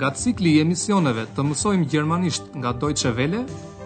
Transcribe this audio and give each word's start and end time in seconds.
nga 0.00 0.08
cikli 0.16 0.54
i 0.56 0.60
emisioneve 0.64 1.26
të 1.36 1.42
mësojmë 1.44 1.86
gjermanisht 1.92 2.54
nga 2.56 2.70
Deutsche 2.80 3.10
Welle, 3.12 3.42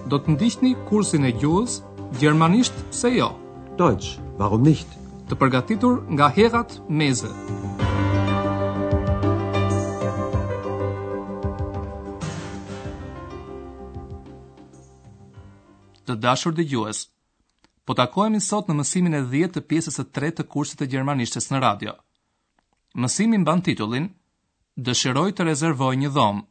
do 0.07 0.21
të 0.23 0.37
ndihni 0.37 0.71
kursin 0.87 1.27
e 1.27 1.33
gjuhës 1.43 1.81
Gjermanisht 2.21 2.77
se 2.95 3.11
jo. 3.11 3.33
Deutsch, 3.81 4.13
warum 4.39 4.63
nicht? 4.63 4.87
Të 5.27 5.35
përgatitur 5.41 5.97
nga 6.15 6.29
Herat 6.37 6.77
Meze. 7.01 7.33
Të 16.07 16.15
dashur 16.29 16.55
dëgjues, 16.55 17.03
po 17.83 17.99
takohemi 17.99 18.39
sot 18.41 18.71
në 18.71 18.79
mësimin 18.79 19.19
e 19.19 19.25
10 19.35 19.57
të 19.57 19.65
pjesës 19.73 19.99
së 19.99 20.07
3 20.21 20.31
të 20.39 20.47
kursit 20.55 20.79
të 20.79 20.93
gjermanishtes 20.95 21.51
në 21.51 21.61
radio. 21.71 21.95
Mësimi 22.95 23.43
mban 23.43 23.65
titullin 23.67 24.13
dëshiroj 24.83 25.31
të 25.39 25.45
rezervoj 25.47 25.95
një 25.97 26.11
dhomë. 26.15 26.43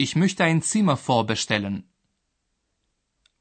Ich 0.00 0.16
möchte 0.16 0.44
ein 0.44 0.62
Zimmer 0.62 0.96
vorbestellen. 1.00 1.82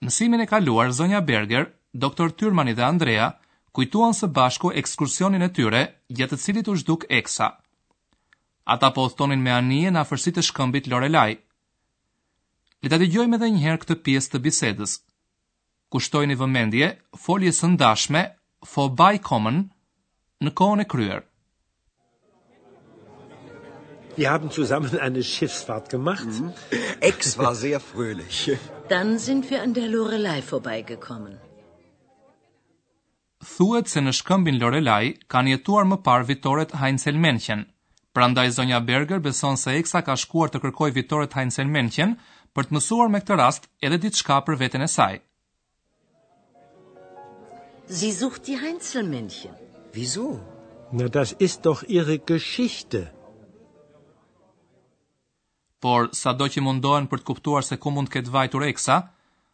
Mësimin 0.03 0.41
e 0.43 0.47
kaluar 0.47 0.91
zonja 0.91 1.21
Berger, 1.21 1.69
doktor 1.93 2.31
Tyrmani 2.31 2.73
dhe 2.75 2.83
Andrea 2.85 3.29
kujtuan 3.75 4.13
së 4.13 4.27
bashku 4.35 4.71
ekskursionin 4.79 5.41
e 5.43 5.49
tyre, 5.51 5.81
gjatë 6.15 6.35
të 6.35 6.39
cilit 6.45 6.67
u 6.71 6.75
zhduk 6.79 7.03
Eksa. 7.09 7.49
Ata 8.65 8.91
po 8.95 9.03
udhtonin 9.07 9.41
me 9.43 9.51
anije 9.51 9.91
në 9.91 9.99
afërsitë 10.01 10.39
të 10.39 10.43
shkëmbit 10.47 10.87
Lorelai. 10.91 11.35
Le 12.83 12.87
ta 12.89 12.95
dëgjojmë 13.01 13.35
edhe 13.37 13.49
një 13.51 13.63
herë 13.65 13.81
këtë 13.83 13.99
pjesë 14.05 14.31
të 14.33 14.39
bisedës. 14.45 14.95
Kushtojini 15.93 16.37
vëmendje 16.39 16.91
foljes 17.25 17.59
së 17.61 17.69
ndashme, 17.75 18.23
vorbei 18.75 19.19
kommen 19.21 19.61
në 20.43 20.55
kohën 20.59 20.83
e 20.85 20.89
kryer. 20.95 21.21
Wir 24.17 24.31
haben 24.31 24.49
zusammen 24.51 24.97
eine 25.05 25.23
Schiffsfahrt 25.23 25.89
gemacht. 25.89 26.25
Mhm. 26.39 26.53
Ex 27.01 27.37
war 27.37 27.53
sehr 27.55 27.79
fröhlich. 27.81 28.51
Dann 28.89 29.17
sind 29.19 29.49
wir 29.51 29.61
an 29.63 29.73
der 29.73 29.87
Lorelei 29.95 30.41
vorbeigekommen. 30.51 31.33
Thuhet 33.55 33.87
se 33.91 34.01
në 34.01 34.11
shkëmbin 34.17 34.57
Lorelei 34.61 35.03
kanë 35.33 35.51
jetuar 35.53 35.85
më 35.89 35.97
parë 36.07 36.25
vitoret 36.31 36.71
Heinzel 36.81 37.17
Menchen. 37.25 37.61
Prandaj 38.15 38.45
zonja 38.57 38.79
Berger 38.89 39.19
beson 39.19 39.57
se 39.61 39.75
Exa 39.79 40.01
ka 40.07 40.15
shkuar 40.19 40.49
të 40.49 40.59
kërkojë 40.63 40.95
vitoret 40.97 41.35
Heinzel 41.39 41.69
Menchen 41.75 42.15
për 42.57 42.67
të 42.69 42.77
mësuar 42.77 43.07
me 43.13 43.21
këtë 43.23 43.37
rast 43.41 43.67
edhe 43.89 43.99
diçka 44.05 44.37
për 44.47 44.59
veten 44.63 44.85
e 44.87 44.89
saj. 44.95 45.19
Sie 47.99 48.11
sucht 48.21 48.47
die 48.47 48.57
Heinzelmännchen. 48.63 49.51
Wieso? 49.93 50.29
Na, 50.91 51.07
das 51.07 51.35
ist 51.47 51.65
doch 51.67 51.83
ihre 51.87 52.17
Geschichte 52.17 53.09
por 55.83 56.09
sa 56.15 56.33
do 56.37 56.47
që 56.47 56.61
mundohen 56.65 57.07
për 57.11 57.21
të 57.23 57.27
kuptuar 57.29 57.65
se 57.67 57.77
ku 57.81 57.91
mund 57.91 58.09
të 58.09 58.13
ketë 58.15 58.33
vajtur 58.35 58.63
Eksa, 58.67 58.97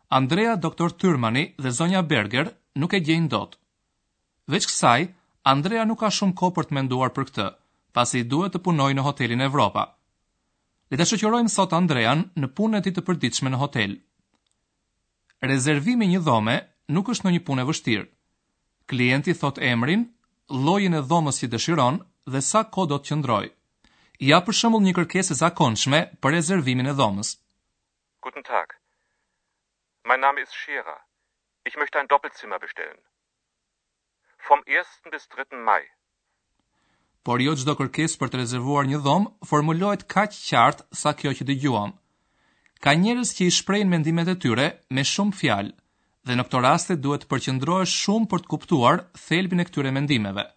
Andrea 0.09 0.55
Dr. 0.55 0.91
Tyrmani 0.99 1.45
dhe 1.63 1.71
Zonja 1.77 2.01
Berger 2.11 2.51
nuk 2.81 2.93
e 2.93 2.99
gjejnë 3.01 3.29
dot. 3.33 3.57
Veç 4.51 4.67
kësaj, 4.69 5.09
Andrea 5.53 5.85
nuk 5.87 6.01
ka 6.03 6.09
shumë 6.11 6.37
kohë 6.41 6.55
për 6.57 6.67
të 6.69 6.77
menduar 6.77 7.11
për 7.15 7.27
këtë, 7.29 7.47
pasi 7.95 8.23
duhet 8.23 8.55
të 8.55 8.61
punojë 8.65 8.97
në 8.99 9.05
hotelin 9.07 9.45
Evropa. 9.47 9.85
Le 10.91 10.97
të 10.99 11.07
shoqërojmë 11.11 11.53
sot 11.53 11.73
Andrean 11.77 12.25
në 12.35 12.51
punën 12.57 12.79
e 12.79 12.83
tij 12.83 12.93
të 12.97 13.05
përditshme 13.07 13.49
në 13.53 13.61
hotel. 13.63 13.93
Rezervimi 15.41 16.09
një 16.11 16.21
dhome 16.27 16.55
nuk 16.95 17.09
është 17.13 17.27
në 17.29 17.33
një 17.37 17.45
punë 17.47 17.61
e 17.63 17.69
vështirë. 17.69 18.05
Klienti 18.91 19.33
thot 19.39 19.61
emrin, 19.63 20.03
llojin 20.65 20.97
e 20.99 21.05
dhomës 21.09 21.39
që 21.41 21.51
dëshiron 21.53 22.01
dhe 22.33 22.41
sa 22.49 22.65
kohë 22.67 22.89
do 22.91 22.99
të 22.99 23.09
qëndrojë 23.13 23.51
ja 24.29 24.37
për 24.45 24.53
shembull 24.57 24.83
një 24.85 24.93
kërkesë 24.99 25.35
zakonshme 25.41 25.99
për 26.21 26.35
rezervimin 26.37 26.89
e 26.91 26.97
dhomës. 26.99 27.31
Guten 28.21 28.43
Tag. 28.45 28.75
Mein 30.05 30.21
Name 30.21 30.41
ist 30.45 30.53
Schira. 30.53 30.95
Ich 31.65 31.75
möchte 31.81 31.97
ein 31.99 32.07
Doppelzimmer 32.07 32.59
bestellen. 32.59 33.01
Vom 34.47 34.61
1. 34.67 35.09
bis 35.13 35.25
3. 35.33 35.57
Mai. 35.65 35.81
Por 37.25 37.41
jo 37.41 37.53
çdo 37.57 37.75
kërkesë 37.77 38.17
për 38.21 38.31
të 38.33 38.39
rezervuar 38.41 38.87
një 38.89 39.01
dhomë 39.05 39.47
formulohet 39.49 40.05
kaq 40.13 40.33
qartë 40.53 40.85
sa 41.01 41.13
kjo 41.17 41.33
që 41.39 41.47
dëgjuam. 41.49 41.91
Ka 42.81 42.93
njerëz 42.97 43.33
që 43.37 43.45
i 43.47 43.55
shprehin 43.57 43.89
mendimet 43.93 44.29
e 44.33 44.37
tyre 44.45 44.65
me 44.95 45.03
shumë 45.05 45.37
fjalë 45.41 45.73
dhe 46.29 46.37
në 46.37 46.47
këto 46.47 46.61
raste 46.65 46.95
duhet 47.03 47.25
të 47.25 47.31
përqendrohesh 47.33 47.93
shumë 48.05 48.29
për 48.31 48.41
të 48.45 48.51
kuptuar 48.53 49.03
thelbin 49.27 49.61
e 49.61 49.67
këtyre 49.69 49.93
mendimeve 49.97 50.47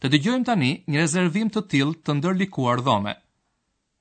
të 0.00 0.08
dëgjojmë 0.14 0.46
tani 0.48 0.68
një 0.92 1.00
rezervim 1.02 1.48
të 1.52 1.60
tillë 1.74 1.96
të 2.08 2.14
ndërlikuar 2.18 2.80
dhome. 2.84 3.12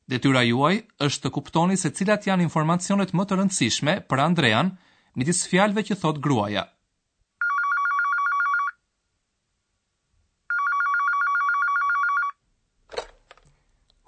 Detyra 0.10 0.46
juaj 0.48 0.76
është 1.06 1.26
të 1.26 1.32
kuptoni 1.38 1.76
se 1.82 1.90
cilat 1.98 2.24
janë 2.30 2.46
informacionet 2.48 3.12
më 3.12 3.26
të 3.28 3.38
rëndësishme 3.40 3.96
për 4.12 4.22
Andrean 4.26 4.70
midis 5.20 5.42
fjalëve 5.52 5.84
që 5.90 5.98
thot 6.04 6.22
gruaja. 6.28 6.64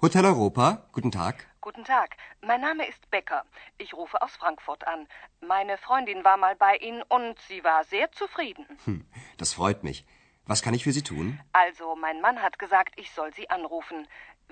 Hotel 0.02 0.26
Europa, 0.30 0.68
guten 0.96 1.12
Tag. 1.14 1.44
Guten 1.62 1.84
Tag. 1.86 2.16
Mein 2.42 2.64
Name 2.64 2.88
ist 2.88 3.04
Becker. 3.12 3.44
Ich 3.78 3.92
rufe 3.94 4.16
aus 4.24 4.32
Frankfurt 4.40 4.80
an. 4.94 5.04
Meine 5.52 5.76
Freundin 5.84 6.24
war 6.24 6.38
mal 6.44 6.56
bei 6.56 6.74
Ihnen 6.80 7.02
und 7.18 7.38
sie 7.46 7.62
war 7.62 7.84
sehr 7.84 8.10
zufrieden. 8.12 8.66
Hm, 8.86 9.04
das 9.36 9.52
freut 9.52 9.84
mich. 9.84 10.04
Was 10.52 10.60
kann 10.60 10.74
ich 10.74 10.84
für 10.84 10.92
Sie 10.96 11.00
tun? 11.10 11.26
Also, 11.64 11.96
mein 12.06 12.20
Mann 12.20 12.38
hat 12.42 12.58
gesagt, 12.58 12.92
ich 13.02 13.10
soll 13.16 13.30
Sie 13.34 13.48
anrufen. 13.56 14.00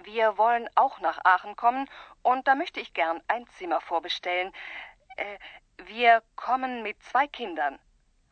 Wir 0.02 0.26
wollen 0.38 0.66
auch 0.74 0.96
nach 1.02 1.18
Aachen 1.34 1.56
kommen 1.62 1.86
und 2.22 2.48
da 2.48 2.52
möchte 2.62 2.80
ich 2.84 2.94
gern 2.94 3.20
ein 3.28 3.44
Zimmer 3.58 3.80
vorbestellen. 3.88 4.50
Äh, 5.18 5.36
wir 5.92 6.22
kommen 6.36 6.82
mit 6.82 6.96
zwei 7.10 7.26
Kindern. 7.28 7.78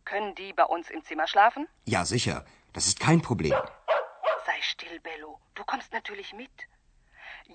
Können 0.06 0.34
die 0.36 0.54
bei 0.60 0.64
uns 0.64 0.88
im 0.88 1.02
Zimmer 1.08 1.26
schlafen? 1.32 1.68
Ja, 1.84 2.06
sicher. 2.06 2.46
Das 2.72 2.86
ist 2.86 3.00
kein 3.00 3.20
Problem. 3.28 3.58
Sei 4.46 4.58
still, 4.62 4.98
Bello. 5.00 5.38
Du 5.54 5.62
kommst 5.64 5.92
natürlich 5.92 6.32
mit. 6.32 6.56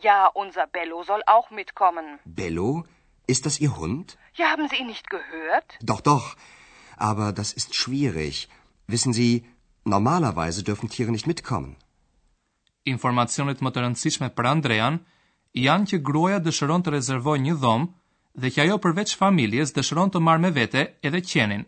Ja, 0.03 0.19
unser 0.27 0.67
Bello 0.67 1.01
soll 1.03 1.23
auch 1.25 1.49
mitkommen. 1.49 2.19
Bello? 2.25 2.83
Ist 3.25 3.47
das 3.47 3.59
Ihr 3.59 3.75
Hund? 3.77 4.19
Ja, 4.35 4.45
haben 4.51 4.67
Sie 4.67 4.75
ihn 4.75 4.89
nicht 4.95 5.09
gehört? 5.09 5.69
Doch, 5.81 6.01
doch. 6.01 6.35
Aber 6.97 7.31
das 7.33 7.53
ist 7.53 7.73
schwierig. 7.73 8.47
Wissen 8.95 9.13
Sie, 9.13 9.45
Normalerweise 9.85 10.63
dürfen 10.63 10.87
Tiere 10.89 11.11
nicht 11.11 11.27
mitkommen. 11.27 11.75
Informacionet 12.85 13.59
më 13.63 13.71
të 13.71 13.81
rëndësishme 13.83 14.29
për 14.35 14.47
Andrean 14.49 14.97
janë 15.65 15.87
që 15.91 15.99
gruaja 16.09 16.39
dëshiron 16.43 16.83
të 16.83 16.93
rezervojë 16.95 17.41
një 17.45 17.55
dhomë 17.63 17.87
dhe 18.43 18.49
që 18.53 18.61
ajo 18.63 18.77
përveç 18.85 19.13
familjes 19.21 19.73
dëshiron 19.75 20.11
të 20.11 20.21
marrë 20.27 20.41
me 20.45 20.51
vete 20.57 20.83
edhe 21.09 21.21
qenin. 21.31 21.65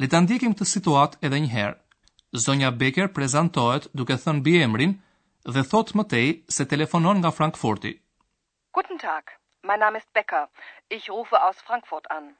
Le 0.00 0.06
ta 0.08 0.20
ndjekim 0.22 0.54
këtë 0.54 0.66
situatë 0.72 1.18
edhe 1.28 1.40
një 1.44 1.50
herë. 1.54 1.78
Zonja 2.44 2.70
Becker 2.80 3.08
prezantohet 3.18 3.88
duke 3.98 4.14
thënë 4.24 4.42
biemrin 4.46 4.64
emrin 4.96 5.54
dhe 5.54 5.64
thot 5.72 5.92
më 5.98 6.04
tej 6.12 6.28
se 6.56 6.64
telefonon 6.74 7.18
nga 7.20 7.30
Frankfurti. 7.38 7.92
Guten 8.74 8.98
Tag, 8.98 9.24
mein 9.66 9.80
Name 9.82 9.98
ist 9.98 10.08
Becker. 10.14 10.46
Ich 10.88 11.10
rufe 11.10 11.36
aus 11.42 11.58
Frankfurt 11.66 12.06
an. 12.10 12.34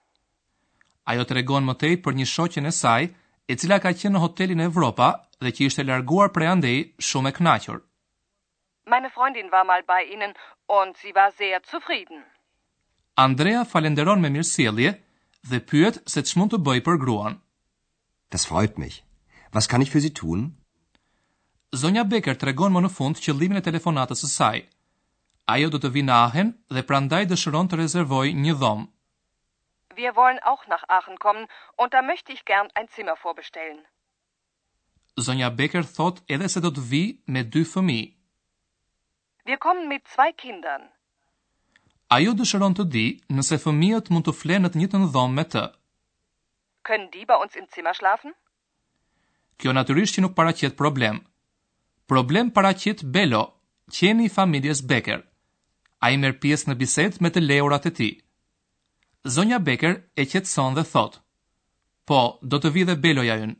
Ajo 1.10 1.24
tregon 1.24 1.64
më 1.66 1.74
tej 1.82 1.94
për 2.04 2.14
një 2.20 2.26
shoqen 2.34 2.66
e 2.66 2.72
saj, 2.82 3.10
e 3.50 3.58
cila 3.58 3.78
ka 3.82 3.90
qenë 4.00 4.14
në 4.14 4.20
hotelin 4.24 4.60
Evropa 4.70 5.06
dhe 5.44 5.50
që 5.56 5.64
ishte 5.68 5.82
larguar 5.90 6.28
prej 6.34 6.48
andej 6.54 6.76
shumë 7.08 7.30
e 7.32 7.36
kënaqur. 7.38 7.78
Meine 8.92 9.10
Freundin 9.16 9.48
war 9.54 9.64
mal 9.70 9.82
bei 9.92 10.00
Ihnen 10.14 10.32
und 10.78 10.96
sie 11.02 11.12
war 11.18 11.30
sehr 11.40 11.58
zufrieden. 11.72 12.22
Andrea 13.26 13.62
falenderon 13.72 14.22
me 14.22 14.30
mirësjellje 14.36 14.92
dhe 15.50 15.60
pyet 15.70 15.96
se 16.12 16.22
ç'mund 16.28 16.54
të 16.54 16.60
bëj 16.68 16.80
për 16.88 17.00
gruan. 17.02 17.40
Das 18.30 18.46
freut 18.50 18.78
mich. 18.82 19.00
Was 19.56 19.66
kann 19.68 19.82
ich 19.82 19.90
für 19.90 20.02
Sie 20.06 20.14
tun? 20.22 20.42
Sonja 21.82 22.04
Becker 22.12 22.36
tregon 22.38 22.72
më 22.76 22.84
në 22.84 22.90
fund 22.98 23.18
qëllimin 23.24 23.58
e 23.60 23.66
telefonatës 23.68 24.22
së 24.24 24.30
saj. 24.36 24.58
Ajo 25.56 25.70
do 25.74 25.78
të 25.82 25.90
vinë 25.96 26.08
në 26.08 26.14
Aachen 26.22 26.50
dhe 26.74 26.86
prandaj 26.90 27.24
dëshiron 27.32 27.68
të 27.70 27.82
rezervojë 27.82 28.38
një 28.46 28.54
dhomë. 28.62 28.86
Wir 29.96 30.14
wollen 30.16 30.38
auch 30.42 30.66
nach 30.66 30.84
Aachen 30.88 31.18
kommen 31.18 31.46
und 31.76 31.94
da 31.94 32.02
möchte 32.02 32.32
ich 32.32 32.44
gern 32.44 32.68
ein 32.74 32.88
Zimmer 32.88 33.16
vorbestellen. 33.16 33.84
Sonja 35.16 35.50
Becker 35.50 35.82
thot 35.82 36.22
edhe 36.28 36.48
se 36.48 36.60
do 36.60 36.70
të 36.70 36.82
vi 36.90 37.02
me 37.26 37.42
dy 37.42 37.64
fëmi. 37.64 38.00
Wir 39.44 39.56
kommen 39.58 39.88
mit 39.88 40.06
zwei 40.06 40.30
Kindern. 40.32 40.84
Ajo 42.16 42.32
dëshëron 42.34 42.74
të 42.78 42.84
di 42.94 43.04
nëse 43.34 43.58
fëmijët 43.64 44.10
mund 44.10 44.26
të 44.28 44.32
flenë 44.40 44.64
në 44.66 44.68
të 44.72 44.80
njëjtën 44.80 45.08
dhomë 45.16 45.34
me 45.38 45.44
të. 45.52 45.64
Können 46.88 47.10
die 47.14 47.26
bei 47.26 47.36
uns 47.42 47.56
im 47.60 47.66
Zimmer 47.74 47.94
schlafen? 47.94 48.32
Kjo 49.60 49.74
natyrisht 49.76 50.16
që 50.16 50.24
nuk 50.24 50.36
paraqet 50.38 50.76
problem. 50.78 51.20
Problem 52.06 52.50
paraqet 52.50 53.02
Belo, 53.12 53.42
qeni 53.94 54.28
i 54.30 54.34
familjes 54.38 54.84
Becker. 54.90 55.20
Ai 56.02 56.16
merr 56.16 56.38
pjesë 56.42 56.70
në 56.70 56.78
bisedë 56.80 57.20
me 57.22 57.28
të 57.30 57.42
leurat 57.50 57.86
e 57.90 57.96
tij. 57.98 58.14
Zonja 59.26 59.58
Becker 59.66 60.00
e 60.16 60.26
qetson 60.26 60.74
dhe 60.76 60.84
thot: 60.92 61.20
Po, 62.08 62.38
do 62.42 62.56
të 62.58 62.68
vi 62.72 62.82
dhe 62.88 62.94
Beloja 63.04 63.34
ynë. 63.36 63.56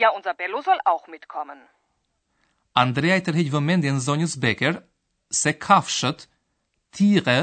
Ja, 0.00 0.10
unser 0.16 0.34
bello 0.38 0.60
soll 0.62 0.80
auch 0.84 1.06
mitkommen. 1.08 1.60
Andrea 2.82 3.16
i 3.16 3.22
tërheq 3.24 3.48
vëmendjen 3.54 3.98
zonjës 4.04 4.34
Becker 4.42 4.76
se 5.40 5.52
kafshët 5.64 6.26
tire 6.96 7.38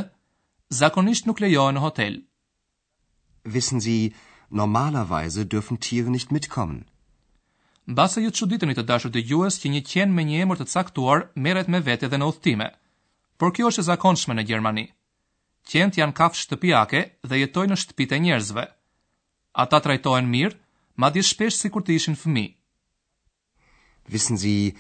zakonisht 0.69 1.25
nuk 1.27 1.41
lejohen 1.41 1.75
në 1.75 1.81
hotel. 1.83 2.15
Wissen 3.43 3.81
Sie, 3.81 4.13
normalerweise 4.51 5.45
dürfen 5.45 5.77
Tiere 5.79 6.09
nicht 6.13 6.31
mitkommen. 6.31 6.85
Basë 7.89 8.21
ju 8.23 8.31
të 8.31 8.37
shudit 8.43 8.63
i 8.69 8.77
të 8.77 8.83
dashur 8.93 9.11
dhe 9.11 9.25
juës 9.31 9.57
që 9.61 9.67
një 9.73 9.81
qenë 9.91 10.13
me 10.13 10.23
një 10.29 10.41
emër 10.45 10.57
të 10.61 10.65
caktuar 10.75 11.25
meret 11.45 11.67
me 11.73 11.79
vete 11.89 12.07
dhe 12.07 12.17
në 12.21 12.25
uthtime, 12.33 12.69
por 13.39 13.53
kjo 13.55 13.71
është 13.73 13.81
e 13.83 13.89
zakonshme 13.91 14.33
në 14.37 14.45
Gjermani 14.49 14.85
qenët 15.71 15.97
janë 15.99 16.13
kafshë 16.19 16.45
shtëpiake 16.47 17.01
dhe 17.29 17.39
jetojnë 17.43 17.73
në 17.73 17.77
shtëpit 17.83 18.13
e 18.15 18.19
njerëzve. 18.25 18.63
Ata 19.63 19.79
trajtohen 19.85 20.29
mirë, 20.35 20.55
ma 21.01 21.09
di 21.15 21.23
shpesh 21.29 21.57
si 21.59 21.71
kur 21.75 21.83
të 21.85 21.97
ishin 21.99 22.15
fëmi. 22.21 22.45
Wissen 24.13 24.37
Sie, 24.43 24.71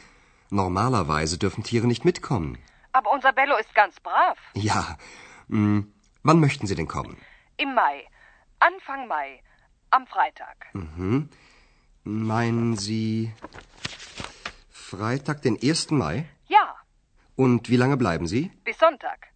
normalerweise 0.61 1.37
dürfen 1.43 1.63
Tiere 1.67 1.87
nicht 1.91 2.05
mitkommen. 2.07 2.53
Aber 2.99 3.11
unser 3.17 3.33
Bello 3.33 3.57
ist 3.63 3.73
ganz 3.75 3.99
brav. 3.99 4.37
Ja, 4.69 4.97
hm, 5.49 5.91
wann 6.23 6.39
möchten 6.39 6.67
Sie 6.67 6.77
denn 6.79 6.87
kommen? 6.87 7.17
Im 7.57 7.73
Mai, 7.75 7.95
Anfang 8.59 9.07
Mai, 9.07 9.41
am 9.89 10.07
Freitag. 10.07 10.57
Mhm. 10.73 11.29
Meinen 12.33 12.77
Sie 12.77 13.33
Freitag, 14.71 15.41
den 15.41 15.57
1. 15.61 15.91
Mai? 15.91 16.15
Ja. 16.47 16.65
Und 17.35 17.69
wie 17.69 17.75
lange 17.81 17.97
bleiben 17.97 18.27
Sie? 18.27 18.43
Bis 18.63 18.79
Sonntag. 18.79 19.27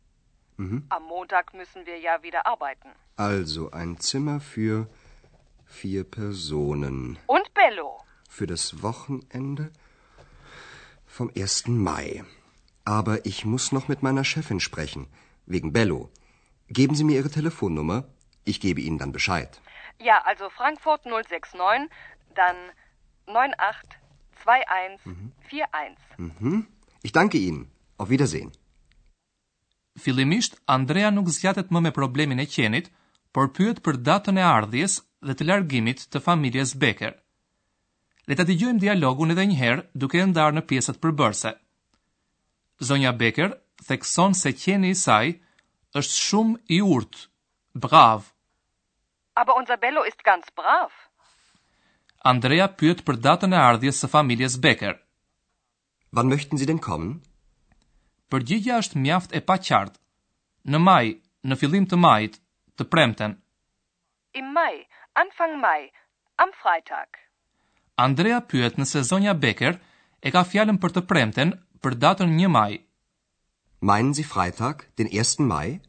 Mhm. 0.62 0.80
Am 0.98 1.04
Montag 1.14 1.46
müssen 1.62 1.82
wir 1.90 1.98
ja 2.08 2.14
wieder 2.26 2.42
arbeiten. 2.54 2.90
Also 3.28 3.62
ein 3.82 3.92
Zimmer 4.10 4.38
für 4.54 4.76
vier 5.80 6.04
Personen. 6.20 6.98
Und 7.36 7.46
Bello. 7.62 7.90
Für 8.40 8.48
das 8.54 8.64
Wochenende 8.84 9.64
vom 11.18 11.28
1. 11.46 11.84
Mai. 11.92 12.08
Aber 13.00 13.16
ich 13.32 13.40
muss 13.54 13.66
noch 13.78 13.86
mit 13.94 14.00
meiner 14.08 14.26
Chefin 14.34 14.60
sprechen, 14.68 15.04
wegen 15.58 15.72
Bello. 15.80 16.00
Geben 16.82 16.96
Sie 17.00 17.06
mir 17.10 17.18
Ihre 17.24 17.34
Telefonnummer. 17.40 17.98
Ich 18.54 18.60
gebe 18.68 18.82
Ihnen 18.86 19.00
dann 19.04 19.14
Bescheid. 19.20 19.52
Ja, 20.12 20.18
also 20.32 20.46
Frankfurt 20.62 21.02
069, 21.16 21.90
dann 22.44 22.60
982141. 23.40 26.00
Mhm. 26.18 26.36
mhm. 26.40 26.56
Ich 27.08 27.14
danke 27.22 27.38
Ihnen. 27.48 27.62
Auf 28.02 28.10
Wiedersehen. 28.14 28.52
Fillimisht 30.00 30.56
Andrea 30.72 31.10
nuk 31.12 31.28
zgjatet 31.36 31.70
më 31.72 31.80
me 31.86 31.92
problemin 31.96 32.40
e 32.40 32.46
qenit, 32.54 32.88
por 33.34 33.52
pyet 33.56 33.82
për 33.86 33.98
datën 34.08 34.38
e 34.40 34.44
ardhjes 34.58 34.94
dhe 35.28 35.34
të 35.36 35.48
largimit 35.48 36.00
të 36.12 36.20
familjes 36.28 36.72
Becker. 36.84 37.14
Le 38.28 38.36
ta 38.38 38.44
dëgjojmë 38.48 38.80
dialogun 38.84 39.32
edhe 39.34 39.46
një 39.50 39.58
herë, 39.62 39.84
duke 40.02 40.18
e 40.22 40.28
ndarë 40.32 40.56
në 40.58 40.64
pjesat 40.70 41.00
përbërëse. 41.04 41.52
Zonja 42.88 43.12
Becker 43.22 43.56
thekson 43.88 44.34
se 44.42 44.54
qeni 44.62 44.92
i 44.92 44.96
saj 45.04 45.36
është 46.00 46.16
shumë 46.26 46.56
i 46.78 46.82
urtë, 46.96 47.28
brav. 47.84 48.30
Aber 49.42 49.56
unser 49.62 49.78
Bello 49.82 50.04
ist 50.12 50.24
ganz 50.28 50.48
brav. 50.60 50.92
Andrea 52.32 52.68
pyet 52.80 53.04
për 53.08 53.18
datën 53.28 53.54
e 53.54 53.60
ardhjes 53.72 54.00
së 54.04 54.08
familjes 54.16 54.58
Becker. 54.68 54.96
Wann 56.12 56.30
möchten 56.32 56.58
Sie 56.60 56.68
denn 56.70 56.80
kommen? 56.88 57.18
përgjigja 58.32 58.78
është 58.82 59.02
mjaft 59.04 59.34
e 59.38 59.42
paqartë. 59.52 60.00
Në 60.72 60.80
maj, 60.88 61.06
në 61.50 61.58
fillim 61.60 61.86
të 61.92 61.98
majit, 62.06 62.38
të 62.80 62.88
premten. 62.94 63.36
I 64.40 64.42
maj, 64.56 64.74
anfang 65.24 65.58
maj, 65.66 65.82
am 66.44 66.54
frajtak. 66.62 67.20
Andrea 68.06 68.40
pyet 68.52 68.80
nëse 68.80 69.02
zonja 69.12 69.34
Becker 69.44 69.76
e 70.28 70.32
ka 70.34 70.46
fjalën 70.48 70.80
për 70.82 70.96
të 70.96 71.04
premten 71.12 71.52
për 71.84 71.98
datën 72.06 72.32
1 72.40 72.54
maj. 72.56 72.72
Meinen 73.90 74.14
Sie 74.18 74.26
Freitag, 74.32 74.84
den 75.00 75.10
1. 75.10 75.44
Mai? 75.52 75.80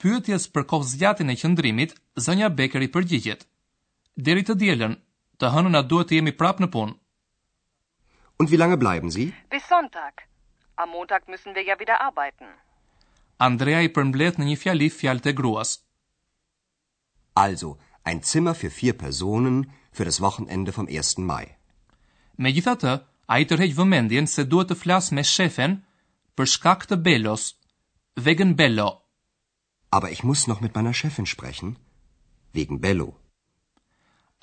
Pyetjes 0.00 0.44
për 0.54 0.64
kohë 0.70 0.88
zgjatin 0.92 1.32
e 1.32 1.36
qëndrimit, 1.42 1.94
zonja 2.26 2.48
Becker 2.58 2.84
i 2.84 2.90
përgjigjet. 2.94 3.46
Deri 4.26 4.44
të 4.44 4.56
djelen, 4.62 4.96
të 5.40 5.52
hënën 5.54 5.78
a 5.80 5.86
duhet 5.90 6.10
të 6.12 6.18
jemi 6.20 6.36
prap 6.40 6.60
në 6.60 6.68
punë. 6.74 6.94
Und 8.40 8.52
wie 8.52 8.60
lange 8.60 8.76
bleiben 8.84 9.12
Sie? 9.14 9.30
Bis 9.56 9.64
Sonntag. 9.72 10.28
Am 10.82 10.88
Montag 10.96 11.22
müssen 11.28 11.54
wir 11.54 11.64
ja 11.70 11.76
wieder 11.82 11.96
arbeiten. 12.08 12.46
Andrea 13.48 13.80
i 13.84 13.88
përmbledh 13.96 14.38
në 14.40 14.46
një 14.50 14.54
fjali 14.62 14.86
fjalët 14.98 15.26
e 15.30 15.34
gruas. 15.40 15.72
Also, 17.42 17.72
ein 18.08 18.22
Zimmer 18.30 18.54
für 18.60 18.70
vier 18.76 18.94
Personen 19.04 19.56
für 19.98 20.04
das 20.08 20.20
Wochenende 20.26 20.72
vom 20.76 20.88
1. 21.02 21.10
Mai. 21.32 21.42
Megjithatë, 22.46 22.94
ai 23.36 23.42
tërheq 23.50 23.74
vëmendjen 23.80 24.28
se 24.36 24.44
duhet 24.54 24.72
të 24.72 24.78
flas 24.84 25.10
me 25.18 25.24
shefen 25.32 25.76
për 26.38 26.50
shkak 26.54 26.88
të 26.88 27.00
Belos, 27.08 27.44
wegen 28.28 28.56
Bello. 28.62 28.88
Aber 29.98 30.10
ich 30.16 30.22
muss 30.30 30.46
noch 30.48 30.60
mit 30.64 30.74
meiner 30.78 30.94
Chefin 31.02 31.26
sprechen 31.34 31.76
wegen 32.60 32.80
Bello. 32.86 33.10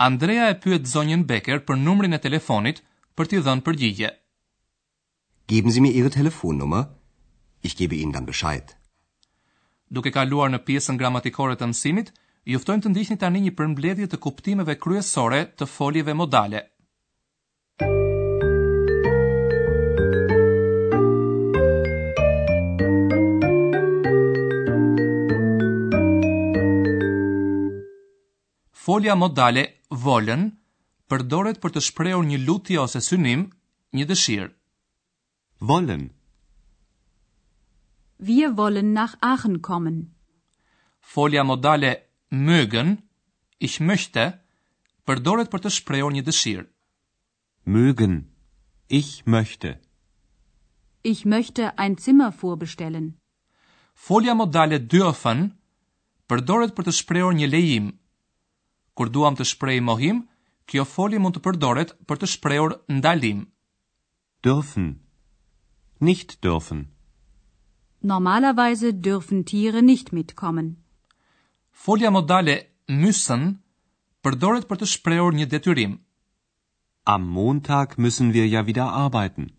Andrea 0.10 0.50
e 0.50 0.56
pyet 0.66 0.86
zonjën 0.94 1.25
Becker 1.33 1.63
për 1.66 1.80
numrin 1.88 2.13
e 2.13 2.22
telefonit 2.28 2.83
për 3.18 3.30
t'i 3.33 3.44
dhënë 3.50 3.66
përgjigje. 3.72 4.10
Geben 5.51 5.71
Sie 5.71 5.79
mir 5.83 5.94
Ihre 5.97 6.09
Telefonnummer. 6.09 6.79
Ich 7.61 7.77
gebe 7.77 7.95
Ihnen 7.95 8.11
dann 8.15 8.25
Bescheid. 8.29 8.73
Duke 9.97 10.11
kaluar 10.15 10.49
në 10.51 10.57
pjesën 10.67 10.97
gramatikore 10.99 11.55
të 11.61 11.69
mësimit, 11.71 12.09
ju 12.53 12.59
ftojmë 12.59 12.83
të 12.85 12.89
ndiqni 12.91 13.17
tani 13.21 13.44
një 13.45 13.53
përmbledhje 13.61 14.09
të 14.13 14.19
kuptimeve 14.25 14.75
kryesore 14.85 15.39
të 15.61 15.69
foljeve 15.75 16.13
modale. 16.13 16.65
Folja 28.88 29.15
modale 29.23 29.63
volën 30.03 30.45
përdoret 31.07 31.63
për 31.63 31.75
të 31.77 31.88
shprehur 31.89 32.23
një 32.33 32.44
lutje 32.44 32.79
ose 32.83 32.99
synim, 33.07 33.47
një 33.95 34.11
dëshirë. 34.11 34.56
Wollen. 35.59 36.12
Wir 38.19 38.57
wollen 38.57 38.94
nach 38.94 39.15
Aachen 39.21 39.62
kommen. 39.62 40.13
Folja 41.00 41.44
modale 41.44 42.04
mögen, 42.30 43.01
ich 43.57 43.80
möchte, 43.80 44.38
përdoret 45.07 45.49
për 45.49 45.59
të 45.64 45.69
shprehur 45.78 46.14
një 46.14 46.23
dëshirë. 46.30 46.68
Mögen, 47.66 48.14
ich 48.87 49.26
möchte. 49.26 49.80
Ich 51.04 51.26
möchte 51.26 51.78
ein 51.80 51.97
Zimmer 51.97 52.31
vorbestellen. 52.31 53.16
Folja 53.95 54.35
modale 54.35 54.80
dürfen 54.80 55.57
përdoret 56.30 56.76
për 56.78 56.85
të 56.85 56.92
shprehur 56.99 57.33
një 57.33 57.47
lejim. 57.47 57.92
Kur 58.94 59.09
duam 59.09 59.35
të 59.35 59.45
shprehim 59.45 59.90
mohim, 59.90 60.21
kjo 60.68 60.85
folje 60.85 61.19
mund 61.19 61.37
të 61.40 61.42
përdoret 61.47 61.97
për 62.06 62.18
të 62.21 62.30
shprehur 62.35 62.71
ndalim. 62.97 63.47
Dürfen. 64.45 64.99
Nicht 65.99 66.44
dürfen. 66.44 66.92
Normalerweise 68.01 68.94
dürfen 68.94 69.45
Tiere 69.45 69.81
nicht 69.81 70.13
mitkommen. 70.13 70.83
Folja 71.71 72.11
modale 72.11 72.66
müssen 72.87 73.63
përdoret 74.23 74.68
për 74.69 74.80
të 74.81 74.85
shprehur 74.92 75.33
një 75.37 75.47
detyrim. 75.51 75.97
Am 77.06 77.25
Montag 77.37 77.97
müssen 77.97 78.33
wir 78.33 78.47
ja 78.47 78.68
wieder 78.68 78.87
arbeiten. 78.94 79.51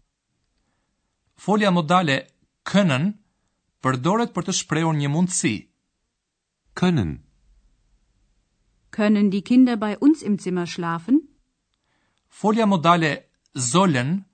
Folja 1.34 1.70
modale 1.70 2.16
können 2.64 3.08
përdoret 3.82 4.32
për 4.34 4.46
të 4.48 4.52
shprehur 4.60 4.94
një 4.94 5.08
mundësi. 5.08 5.54
Können. 6.74 7.18
Können 8.90 9.30
die 9.30 9.42
Kinder 9.42 9.76
bei 9.76 9.98
uns 9.98 10.22
im 10.22 10.38
Zimmer 10.38 10.66
schlafen? 10.66 11.20
Folja 12.28 12.66
modale 12.66 13.24
sollen 13.54 14.27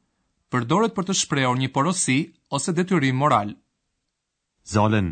përdoret 0.54 0.92
për 0.96 1.06
të 1.06 1.14
shprehur 1.18 1.56
një 1.60 1.66
porosi 1.76 2.14
ose 2.56 2.72
detyrim 2.78 3.16
moral. 3.20 3.48
Sollen. 4.72 5.06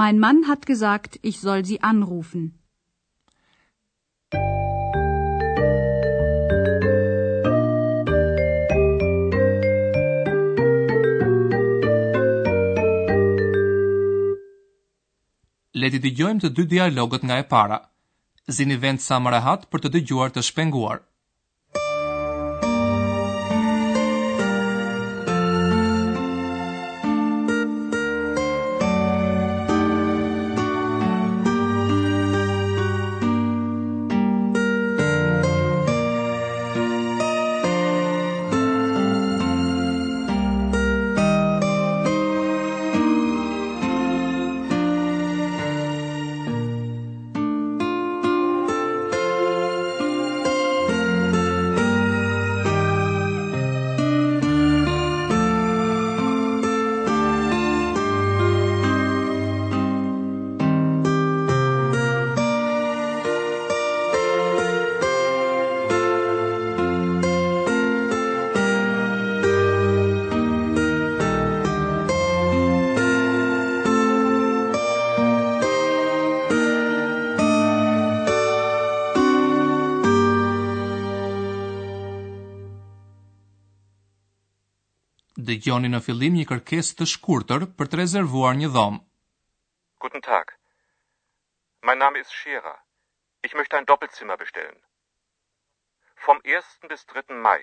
Mein 0.00 0.16
Mann 0.24 0.40
hat 0.48 0.64
gesagt, 0.70 1.18
ich 1.30 1.38
soll 1.44 1.62
sie 1.68 1.78
anrufen. 1.90 2.48
Le 15.80 15.92
të 15.94 16.02
dëgjojmë 16.08 16.42
të 16.44 16.50
dy 16.58 16.66
dialogët 16.74 17.22
nga 17.30 17.38
e 17.44 17.46
para. 17.54 17.78
Zini 18.58 18.76
vend 18.86 19.00
sa 19.06 19.20
më 19.22 19.36
rehat 19.36 19.70
për 19.70 19.86
të 19.86 19.94
dëgjuar 19.98 20.34
të 20.34 20.42
shpenguar. 20.50 21.04
Dijoni 85.50 85.88
në 85.90 85.98
fillim 86.06 86.34
një 86.38 86.44
kërkesë 86.48 86.94
të 86.98 87.06
shkurtër 87.12 87.64
për 87.78 87.88
të 87.90 87.98
rezervuar 88.00 88.54
një 88.58 88.68
dhomë. 88.74 89.00
Guten 90.04 90.22
Tag. 90.26 90.52
Mein 91.88 91.98
Name 92.02 92.20
ist 92.22 92.30
Shera. 92.40 92.74
Ich 93.48 93.56
möchte 93.58 93.74
ein 93.78 93.88
Doppelzimmer 93.90 94.36
bestellen. 94.42 94.78
Vom 96.26 96.38
1. 96.58 96.86
bis 96.92 97.02
3. 97.14 97.34
Mai. 97.46 97.58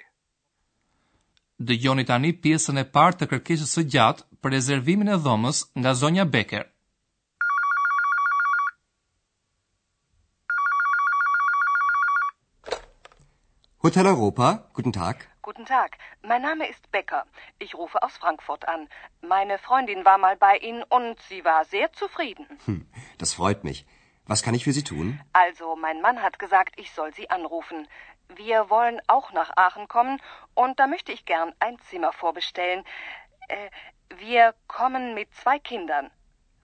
Dijoni 1.70 2.04
tani 2.10 2.34
pjesën 2.46 2.84
e 2.84 2.86
parë 2.98 3.20
të 3.22 3.30
kërkesës 3.34 3.76
së 3.78 3.84
gjatë 3.96 4.26
për 4.42 4.56
rezervimin 4.58 5.14
e 5.16 5.22
dhomës 5.28 5.64
nga 5.80 5.96
zonja 6.02 6.26
Becker. 6.36 6.68
Hotel 13.88 14.06
Europa, 14.08 14.66
guten 14.74 14.92
Tag. 14.92 15.16
Guten 15.42 15.66
Tag, 15.66 15.92
mein 16.22 16.42
Name 16.42 16.68
ist 16.68 16.92
Becker. 16.92 17.24
Ich 17.58 17.74
rufe 17.74 18.04
aus 18.04 18.18
Frankfurt 18.18 18.68
an. 18.68 18.90
Meine 19.22 19.58
Freundin 19.60 20.04
war 20.04 20.18
mal 20.18 20.36
bei 20.36 20.58
Ihnen 20.58 20.84
und 20.90 21.16
sie 21.30 21.46
war 21.46 21.64
sehr 21.64 21.94
zufrieden. 21.94 22.46
Hm, 22.66 22.86
das 23.18 23.34
freut 23.36 23.64
mich. 23.64 23.86
Was 24.26 24.44
kann 24.44 24.56
ich 24.56 24.66
für 24.66 24.74
Sie 24.74 24.84
tun? 24.84 25.22
Also, 25.32 25.78
mein 25.78 26.02
Mann 26.02 26.22
hat 26.22 26.38
gesagt, 26.38 26.74
ich 26.76 26.92
soll 26.92 27.14
Sie 27.14 27.30
anrufen. 27.30 27.88
Wir 28.36 28.70
wollen 28.70 29.00
auch 29.08 29.32
nach 29.32 29.52
Aachen 29.56 29.88
kommen 29.88 30.22
und 30.54 30.82
da 30.82 30.88
möchte 30.88 31.14
ich 31.14 31.24
gern 31.24 31.54
ein 31.60 31.80
Zimmer 31.90 32.12
vorbestellen. 32.12 32.84
Äh, 33.48 33.70
wir 34.18 34.54
kommen 34.68 35.14
mit 35.14 35.34
zwei 35.34 35.60
Kindern. 35.60 36.12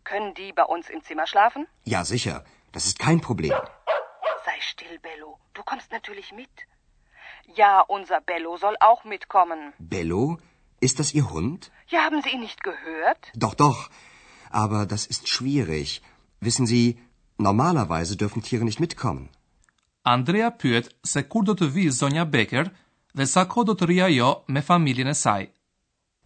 Können 0.03 0.33
die 0.33 0.51
bei 0.51 0.65
uns 0.65 0.89
im 0.89 1.01
Zimmer 1.05 1.25
schlafen? 1.25 1.67
Ja, 1.85 2.03
sicher. 2.03 2.43
Das 2.73 2.85
ist 2.85 2.99
kein 2.99 3.21
Problem. 3.21 3.55
Sei 4.45 4.57
still, 4.59 4.99
Bello. 4.99 5.39
Du 5.53 5.63
kommst 5.63 5.89
natürlich 5.93 6.33
mit. 6.33 6.49
Ja, 7.55 7.81
unser 7.87 8.19
Bello 8.21 8.57
soll 8.57 8.75
auch 8.79 9.03
mitkommen. 9.03 9.73
Bello? 9.79 10.37
Ist 10.81 10.99
das 10.99 11.13
Ihr 11.13 11.29
Hund? 11.29 11.71
Ja, 11.87 11.99
haben 12.01 12.21
Sie 12.21 12.29
ihn 12.29 12.39
nicht 12.39 12.63
gehört? 12.63 13.31
Doch, 13.35 13.53
doch. 13.53 13.89
Aber 14.49 14.85
das 14.85 15.05
ist 15.05 15.27
schwierig. 15.27 16.01
Wissen 16.39 16.65
Sie, 16.65 16.99
normalerweise 17.37 18.17
dürfen 18.17 18.41
Tiere 18.41 18.65
nicht 18.65 18.79
mitkommen. 18.79 19.29
Andrea 20.03 20.49
pyet 20.49 20.89
se 21.03 21.23
kur 21.23 21.45
do 21.45 21.53
të 21.53 21.67
vi 21.75 21.85
zonja 21.91 22.25
Becker 22.25 22.65
dhe 23.13 23.25
sa 23.25 23.45
kohë 23.45 23.67
do 23.69 23.73
të 23.73 23.87
ri 23.87 24.01
ajo 24.07 24.29
me 24.47 24.61
familjen 24.61 25.07
e 25.07 25.13
saj. 25.13 25.47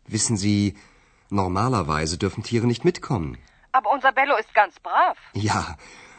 Wissen 0.08 0.38
Sie, 0.38 0.76
normalerweise 1.30 2.18
dürfen 2.18 2.44
Tiere 2.44 2.66
nicht 2.68 2.84
mitkommen. 2.86 3.38
Aber 3.72 3.92
unser 3.92 4.12
Bello 4.12 4.36
ist 4.38 4.54
ganz 4.56 4.80
brav. 4.80 5.18
Ja. 5.34 5.78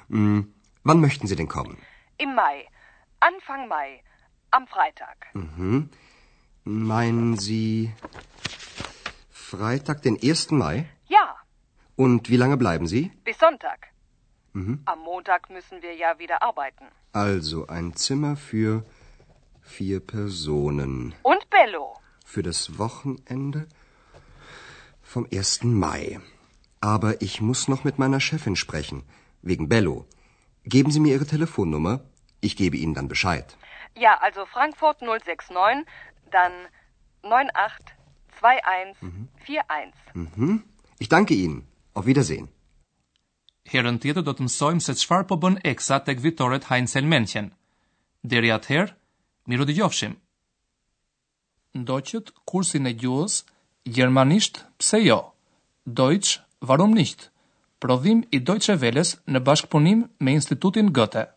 Hm, 0.09 0.55
wann 0.85 1.00
möchten 1.00 1.26
Sie 1.26 1.35
denn 1.37 1.49
kommen? 1.49 1.76
Im 2.19 2.35
Mai. 2.35 2.67
Anfang 3.19 3.67
Mai. 3.69 4.02
Am 4.50 4.67
Freitag. 4.67 5.19
Mhm. 5.35 5.90
Meinen 6.64 7.37
Sie 7.37 7.93
Freitag, 9.31 10.02
den 10.02 10.17
1. 10.17 10.52
Mai? 10.52 10.87
Ja. 11.09 11.37
Und 11.97 12.31
wie 12.31 12.38
lange 12.38 12.57
bleiben 12.57 12.87
Sie? 12.87 13.11
Bis 13.25 13.38
Sonntag. 13.38 13.81
Mhm. 14.55 14.81
Am 14.87 15.00
Montag 15.00 15.50
müssen 15.50 15.83
wir 15.83 15.95
ja 15.97 16.19
wieder 16.19 16.43
arbeiten. 16.43 16.87
Also 17.12 17.67
ein 17.67 17.95
Zimmer 17.95 18.37
für 18.37 18.85
vier 19.61 20.00
Personen. 20.00 21.14
Und 21.23 21.50
Bello. 21.50 21.97
Für 22.25 22.43
das 22.43 22.78
Wochenende 22.78 23.67
vom 25.02 25.26
1. 25.31 25.64
Mai. 25.64 26.21
Aber 26.81 27.21
ich 27.21 27.40
muss 27.43 27.69
noch 27.69 27.85
mit 27.85 27.99
meiner 27.99 28.21
Chefin 28.21 28.57
sprechen, 28.57 29.02
wegen 29.43 29.69
Bello. 29.69 30.07
Geben 30.64 30.90
Sie 30.90 31.00
mir 31.00 31.12
Ihre 31.14 31.26
Telefonnummer, 31.26 32.00
ich 32.40 32.57
gebe 32.57 32.76
Ihnen 32.78 32.95
dann 32.95 33.09
Bescheid. 33.09 33.57
Ja, 33.95 34.16
also 34.21 34.45
Frankfurt 34.47 34.99
069, 35.00 35.87
dann 36.30 36.52
98 37.23 37.95
21 38.40 39.02
mhm. 39.02 39.28
41. 39.40 39.95
Mhm. 40.14 40.62
Ich 40.99 41.09
danke 41.09 41.35
Ihnen. 41.35 41.66
Auf 41.95 42.07
Wiedersehen. 42.07 42.49
Herën 43.68 43.99
tjetër 44.00 44.23
do 44.25 44.33
të 44.33 44.47
mësojmë 44.47 44.85
se 44.85 44.95
çfarë 45.00 45.26
po 45.28 45.37
bën 45.42 45.59
Eksa 45.68 45.99
tek 46.07 46.23
Vitoret 46.25 46.71
Heinzel 46.71 47.04
Menchen. 47.11 47.50
Deri 48.25 48.49
atëherë, 48.54 48.95
miru 49.50 49.66
dëgjofshim. 49.68 50.14
Ndoqët 51.83 52.30
kursin 52.49 52.87
e 52.88 52.95
gjuhës 53.00 53.42
gjermanisht, 53.97 54.62
pse 54.78 55.02
jo? 55.02 55.18
Deutsch, 55.99 56.38
warum 56.61 56.95
nicht? 57.00 57.28
Prodhim 57.80 58.23
i 58.35 58.40
Deutsche 58.40 58.78
Welles 58.80 59.14
në 59.28 59.45
bashkëpunim 59.50 60.07
me 60.21 60.38
Institutin 60.38 60.95
Goethe. 61.00 61.28